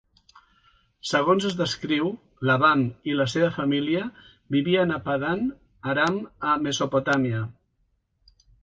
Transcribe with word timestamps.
Segons 1.09 1.45
es 1.49 1.57
descriu, 1.59 2.09
Laban 2.51 2.81
i 3.11 3.17
la 3.19 3.29
seva 3.35 3.51
família 3.61 4.03
vivien 4.57 4.97
a 4.97 5.01
Paddan 5.07 5.47
Aram, 5.95 6.21
a 6.55 6.61
Mesopotàmia. 6.67 7.49